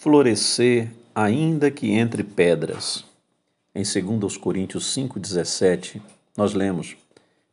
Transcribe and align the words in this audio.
florescer 0.00 0.90
ainda 1.14 1.70
que 1.70 1.90
entre 1.90 2.24
pedras. 2.24 3.04
Em 3.74 3.82
2 3.82 4.36
Coríntios 4.38 4.96
5,17, 4.96 6.00
nós 6.34 6.54
lemos: 6.54 6.96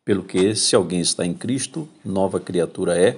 Pelo 0.05 0.23
que, 0.23 0.55
se 0.55 0.73
alguém 0.73 1.01
está 1.01 1.25
em 1.25 1.33
Cristo, 1.33 1.87
nova 2.05 2.39
criatura 2.39 2.97
é, 2.97 3.17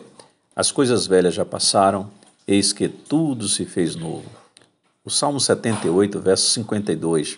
as 0.56 0.72
coisas 0.72 1.06
velhas 1.06 1.36
já 1.36 1.46
passaram, 1.46 2.10
eis 2.48 2.74
que 2.74 2.90
tudo 2.90 3.48
se 3.48 3.66
fez 3.66 3.96
novo. 3.96 4.30
O 5.06 5.12
Salmo 5.12 5.40
78, 5.40 6.20
verso 6.20 6.50
52: 6.50 7.38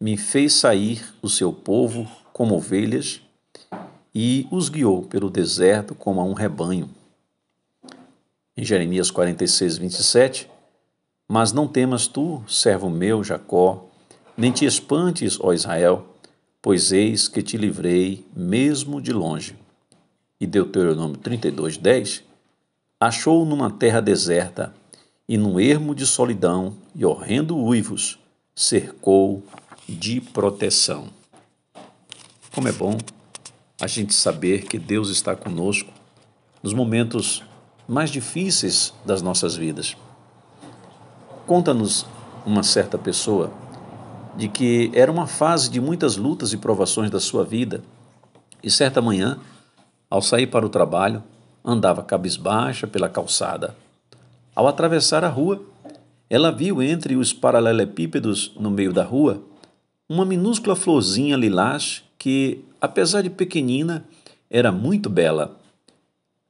Me 0.00 0.16
fez 0.16 0.52
sair 0.52 1.04
o 1.20 1.28
seu 1.28 1.52
povo 1.52 2.08
como 2.32 2.54
ovelhas 2.54 3.20
e 4.14 4.46
os 4.48 4.68
guiou 4.68 5.02
pelo 5.02 5.28
deserto 5.28 5.92
como 5.92 6.20
a 6.20 6.24
um 6.24 6.34
rebanho. 6.34 6.88
Em 8.56 8.64
Jeremias 8.64 9.10
46, 9.10 9.76
27, 9.76 10.48
mas 11.32 11.52
não 11.52 11.68
temas 11.68 12.08
tu, 12.08 12.42
servo 12.48 12.90
meu 12.90 13.22
Jacó, 13.22 13.86
nem 14.36 14.50
te 14.50 14.64
espantes, 14.64 15.38
ó 15.40 15.52
Israel, 15.52 16.04
pois 16.60 16.90
eis 16.90 17.28
que 17.28 17.40
te 17.40 17.56
livrei 17.56 18.26
mesmo 18.34 19.00
de 19.00 19.12
longe. 19.12 19.54
E 20.40 20.46
Deuteronômio 20.46 21.16
32, 21.16 21.76
10, 21.76 22.24
achou 22.98 23.44
numa 23.46 23.70
terra 23.70 24.00
deserta 24.00 24.74
e 25.28 25.36
num 25.38 25.60
ermo 25.60 25.94
de 25.94 26.04
solidão 26.04 26.74
e 26.96 27.04
horrendo 27.04 27.56
uivos, 27.56 28.18
cercou 28.52 29.40
de 29.88 30.20
proteção. 30.20 31.10
Como 32.52 32.66
é 32.66 32.72
bom 32.72 32.98
a 33.80 33.86
gente 33.86 34.14
saber 34.14 34.64
que 34.64 34.80
Deus 34.80 35.08
está 35.10 35.36
conosco 35.36 35.92
nos 36.60 36.74
momentos 36.74 37.44
mais 37.86 38.10
difíceis 38.10 38.92
das 39.06 39.22
nossas 39.22 39.54
vidas. 39.54 39.96
Conta-nos 41.46 42.06
uma 42.46 42.62
certa 42.62 42.96
pessoa 42.96 43.52
de 44.36 44.48
que 44.48 44.90
era 44.94 45.10
uma 45.10 45.26
fase 45.26 45.68
de 45.70 45.80
muitas 45.80 46.16
lutas 46.16 46.52
e 46.52 46.56
provações 46.56 47.10
da 47.10 47.20
sua 47.20 47.44
vida, 47.44 47.82
e 48.62 48.70
certa 48.70 49.02
manhã, 49.02 49.38
ao 50.08 50.22
sair 50.22 50.46
para 50.46 50.64
o 50.64 50.68
trabalho, 50.68 51.22
andava 51.64 52.02
cabisbaixa 52.02 52.86
pela 52.86 53.08
calçada. 53.08 53.74
Ao 54.54 54.66
atravessar 54.66 55.24
a 55.24 55.28
rua, 55.28 55.62
ela 56.28 56.50
viu 56.50 56.82
entre 56.82 57.16
os 57.16 57.32
paralelepípedos 57.32 58.52
no 58.58 58.70
meio 58.70 58.92
da 58.92 59.02
rua 59.02 59.42
uma 60.08 60.24
minúscula 60.24 60.74
florzinha 60.74 61.36
lilás 61.36 62.02
que, 62.18 62.64
apesar 62.80 63.22
de 63.22 63.30
pequenina, 63.30 64.04
era 64.50 64.72
muito 64.72 65.08
bela. 65.08 65.56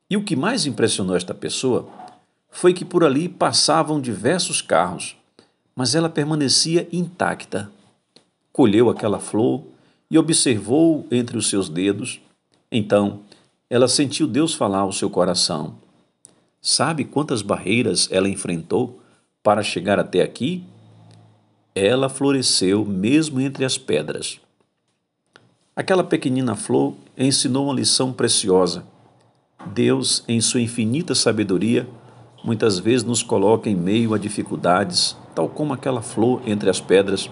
E 0.09 0.17
o 0.17 0.25
que 0.25 0.35
mais 0.35 0.67
impressionou 0.67 1.15
esta 1.15 1.35
pessoa 1.35 1.89
foi 2.51 2.75
que 2.75 2.85
por 2.85 3.05
ali 3.05 3.29
passavam 3.29 4.01
diversos 4.01 4.61
carros, 4.61 5.17
mas 5.75 5.95
ela 5.95 6.09
permanecia 6.09 6.89
intacta. 6.93 7.71
Colheu 8.53 8.91
aquela 8.91 9.19
flor 9.19 9.63
e 10.11 10.19
observou 10.19 11.07
entre 11.11 11.39
os 11.39 11.49
seus 11.49 11.69
dedos. 11.69 12.21
Então, 12.71 13.21
ela 13.69 13.87
sentiu 13.87 14.27
Deus 14.27 14.53
falar 14.53 14.81
ao 14.81 14.93
seu 14.93 15.09
coração. 15.09 15.75
Sabe 16.61 17.05
quantas 17.05 17.41
barreiras 17.41 18.09
ela 18.11 18.29
enfrentou 18.29 19.01
para 19.43 19.63
chegar 19.63 19.99
até 19.99 20.21
aqui? 20.21 20.65
Ela 21.75 22.09
floresceu 22.09 22.85
mesmo 22.85 23.41
entre 23.41 23.65
as 23.65 23.79
pedras. 23.79 24.41
Aquela 25.75 26.05
pequenina 26.05 26.57
flor 26.57 26.95
ensinou 27.17 27.67
uma 27.67 27.75
lição 27.75 28.13
preciosa. 28.13 28.85
Deus, 29.67 30.25
em 30.27 30.41
sua 30.41 30.61
infinita 30.61 31.15
sabedoria, 31.15 31.89
muitas 32.43 32.79
vezes 32.79 33.05
nos 33.05 33.23
coloca 33.23 33.69
em 33.69 33.75
meio 33.75 34.15
a 34.15 34.19
dificuldades, 34.19 35.17
tal 35.35 35.49
como 35.49 35.73
aquela 35.73 36.03
flor 36.03 36.43
entre 36.47 36.71
as 36.71 36.81
pedras, 36.81 37.31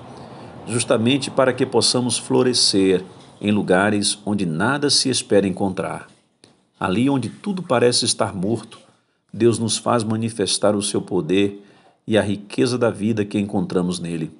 justamente 0.66 1.30
para 1.30 1.52
que 1.52 1.64
possamos 1.64 2.18
florescer 2.18 3.04
em 3.40 3.50
lugares 3.50 4.18
onde 4.24 4.44
nada 4.44 4.90
se 4.90 5.08
espera 5.08 5.46
encontrar. 5.46 6.08
Ali 6.78 7.08
onde 7.08 7.28
tudo 7.28 7.62
parece 7.62 8.04
estar 8.04 8.34
morto, 8.34 8.78
Deus 9.32 9.58
nos 9.58 9.76
faz 9.76 10.04
manifestar 10.04 10.74
o 10.74 10.82
seu 10.82 11.00
poder 11.00 11.64
e 12.06 12.16
a 12.16 12.22
riqueza 12.22 12.78
da 12.78 12.90
vida 12.90 13.24
que 13.24 13.38
encontramos 13.38 13.98
nele. 13.98 14.30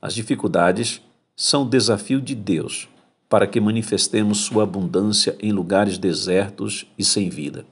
As 0.00 0.14
dificuldades 0.14 1.00
são 1.36 1.68
desafio 1.68 2.20
de 2.20 2.34
Deus 2.34 2.88
para 3.28 3.46
que 3.46 3.60
manifestemos 3.60 4.38
sua 4.40 4.64
abundância 4.64 5.36
em 5.40 5.52
lugares 5.52 5.96
desertos 5.96 6.86
e 6.98 7.04
sem 7.04 7.30
vida. 7.30 7.64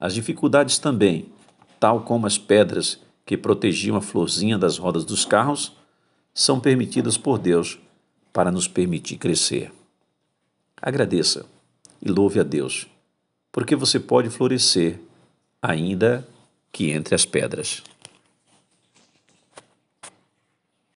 As 0.00 0.12
dificuldades 0.12 0.78
também 0.78 1.26
tal 1.84 2.00
como 2.00 2.26
as 2.26 2.38
pedras 2.38 2.98
que 3.26 3.36
protegiam 3.36 3.94
a 3.94 4.00
florzinha 4.00 4.56
das 4.56 4.78
rodas 4.78 5.04
dos 5.04 5.26
carros, 5.26 5.76
são 6.32 6.58
permitidas 6.58 7.18
por 7.18 7.38
Deus 7.38 7.78
para 8.32 8.50
nos 8.50 8.66
permitir 8.66 9.18
crescer. 9.18 9.70
Agradeça 10.80 11.44
e 12.00 12.10
louve 12.10 12.40
a 12.40 12.42
Deus, 12.42 12.86
porque 13.52 13.76
você 13.76 14.00
pode 14.00 14.30
florescer, 14.30 14.98
ainda 15.60 16.26
que 16.72 16.90
entre 16.90 17.14
as 17.14 17.26
pedras. 17.26 17.82